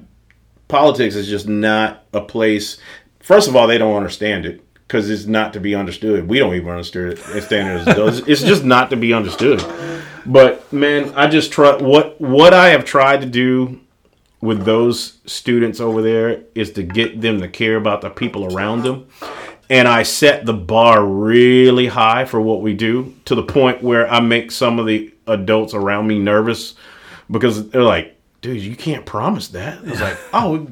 politics 0.68 1.14
is 1.14 1.28
just 1.28 1.48
not 1.48 2.04
a 2.12 2.20
place. 2.20 2.78
First 3.20 3.48
of 3.48 3.56
all, 3.56 3.66
they 3.66 3.78
don't 3.78 3.96
understand 3.96 4.46
it 4.46 4.62
because 4.86 5.08
it's 5.10 5.26
not 5.26 5.52
to 5.54 5.60
be 5.60 5.74
understood. 5.74 6.28
We 6.28 6.38
don't 6.38 6.54
even 6.54 6.68
understand 6.68 7.12
it. 7.12 7.18
As. 7.18 8.20
It's 8.28 8.42
just 8.42 8.64
not 8.64 8.90
to 8.90 8.96
be 8.96 9.12
understood. 9.12 9.64
But 10.26 10.70
man, 10.72 11.14
I 11.14 11.26
just 11.26 11.50
try 11.52 11.76
what 11.76 12.20
what 12.20 12.52
I 12.52 12.68
have 12.68 12.84
tried 12.84 13.22
to 13.22 13.26
do 13.26 13.80
with 14.40 14.64
those 14.64 15.18
students 15.26 15.80
over 15.80 16.00
there 16.00 16.42
is 16.54 16.72
to 16.72 16.82
get 16.82 17.20
them 17.20 17.40
to 17.40 17.48
care 17.48 17.76
about 17.76 18.02
the 18.02 18.10
people 18.10 18.54
around 18.54 18.82
them. 18.82 19.08
And 19.70 19.86
I 19.86 20.02
set 20.02 20.46
the 20.46 20.54
bar 20.54 21.04
really 21.04 21.86
high 21.88 22.24
for 22.24 22.40
what 22.40 22.62
we 22.62 22.72
do 22.72 23.14
to 23.26 23.34
the 23.34 23.42
point 23.42 23.82
where 23.82 24.10
I 24.10 24.20
make 24.20 24.50
some 24.50 24.78
of 24.78 24.86
the 24.86 25.12
adults 25.26 25.74
around 25.74 26.06
me 26.06 26.18
nervous 26.18 26.74
because 27.30 27.68
they're 27.68 27.82
like, 27.82 28.16
dude, 28.40 28.62
you 28.62 28.74
can't 28.74 29.04
promise 29.04 29.48
that. 29.48 29.78
I 29.78 29.90
was 29.90 30.00
like, 30.00 30.16
oh, 30.32 30.66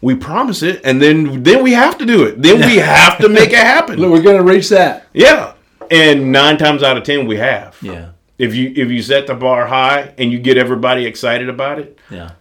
we 0.00 0.14
promise 0.16 0.62
it, 0.62 0.80
and 0.84 1.00
then 1.00 1.42
then 1.44 1.62
we 1.62 1.72
have 1.72 1.96
to 1.98 2.04
do 2.04 2.24
it. 2.24 2.42
Then 2.42 2.58
we 2.58 2.76
have 2.76 3.18
to 3.18 3.28
make 3.28 3.50
it 3.50 3.56
happen. 3.74 3.98
Look, 4.00 4.10
we're 4.10 4.20
going 4.22 4.36
to 4.36 4.42
reach 4.42 4.68
that. 4.70 5.06
Yeah, 5.14 5.54
and 5.90 6.30
nine 6.32 6.58
times 6.58 6.82
out 6.82 6.96
of 6.98 7.04
ten, 7.04 7.26
we 7.26 7.36
have. 7.36 7.76
Yeah. 7.80 8.10
If 8.36 8.54
you 8.54 8.72
if 8.74 8.90
you 8.90 9.00
set 9.00 9.28
the 9.28 9.34
bar 9.34 9.66
high 9.66 10.12
and 10.18 10.32
you 10.32 10.38
get 10.40 10.58
everybody 10.58 11.06
excited 11.06 11.48
about 11.48 11.78
it, 11.78 11.98
Yeah. 12.10 12.32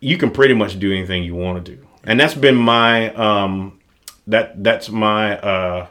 you 0.00 0.18
can 0.18 0.30
pretty 0.30 0.52
much 0.54 0.78
do 0.78 0.92
anything 0.92 1.24
you 1.24 1.34
want 1.34 1.64
to 1.64 1.74
do. 1.76 1.84
And 2.04 2.20
that's 2.20 2.34
been 2.34 2.54
my 2.56 3.12
um 3.14 3.80
that 4.26 4.62
that's 4.64 4.88
my 4.90 5.38
uh 5.38 5.86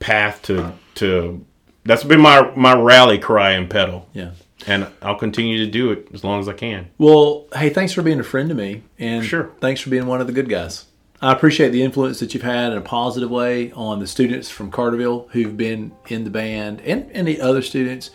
path 0.00 0.42
to 0.42 0.72
to 0.96 1.44
that's 1.84 2.04
been 2.04 2.20
my 2.20 2.50
my 2.56 2.74
rally 2.74 3.18
cry 3.18 3.52
and 3.52 3.68
Petal. 3.70 4.08
Yeah. 4.12 4.30
And 4.66 4.86
I'll 5.02 5.16
continue 5.16 5.58
to 5.64 5.70
do 5.70 5.90
it 5.90 6.06
as 6.14 6.22
long 6.22 6.38
as 6.38 6.48
I 6.48 6.52
can. 6.52 6.88
Well, 6.96 7.46
hey, 7.52 7.68
thanks 7.70 7.92
for 7.92 8.02
being 8.02 8.20
a 8.20 8.24
friend 8.24 8.48
to 8.48 8.54
me, 8.54 8.82
and 8.96 9.24
Sure. 9.24 9.50
thanks 9.60 9.80
for 9.80 9.90
being 9.90 10.06
one 10.06 10.20
of 10.20 10.28
the 10.28 10.32
good 10.32 10.48
guys. 10.48 10.84
I 11.20 11.32
appreciate 11.32 11.70
the 11.70 11.82
influence 11.82 12.20
that 12.20 12.32
you've 12.32 12.44
had 12.44 12.70
in 12.70 12.78
a 12.78 12.82
positive 12.82 13.28
way 13.30 13.72
on 13.72 13.98
the 13.98 14.06
students 14.06 14.50
from 14.50 14.70
Carterville 14.70 15.28
who've 15.30 15.56
been 15.56 15.90
in 16.08 16.22
the 16.22 16.30
band 16.30 16.80
and, 16.82 17.10
and 17.12 17.26
the 17.26 17.40
other 17.40 17.60
students. 17.62 18.10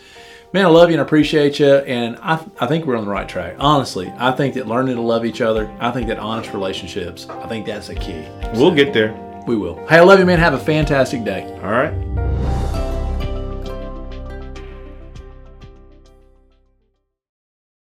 Man, 0.54 0.66
I 0.66 0.70
love 0.70 0.90
you 0.90 0.94
and 0.96 1.02
I 1.02 1.06
appreciate 1.06 1.60
you, 1.60 1.68
and 1.76 2.18
I, 2.22 2.42
I 2.62 2.68
think 2.68 2.86
we're 2.86 2.96
on 2.96 3.04
the 3.04 3.12
right 3.12 3.28
track. 3.28 3.56
Honestly, 3.60 4.12
I 4.18 4.32
think 4.32 4.54
that 4.54 4.68
learning 4.68 4.96
to 4.96 5.02
love 5.02 5.26
each 5.26 5.42
other, 5.42 5.70
I 5.82 5.92
think 5.92 6.08
that 6.08 6.18
honest 6.18 6.54
relationships, 6.54 7.28
I 7.28 7.48
think 7.50 7.66
that's 7.66 7.90
a 7.90 7.96
key. 7.96 8.26
We'll 8.54 8.74
get 8.74 8.94
there. 8.94 9.12
We 9.48 9.56
will. 9.56 9.76
Hey, 9.88 9.98
I 9.98 10.02
love 10.02 10.20
you, 10.20 10.26
man. 10.26 10.40
Have 10.40 10.54
a 10.54 10.60
fantastic 10.60 11.24
day. 11.24 11.50
All 11.64 11.72
right. 11.72 12.27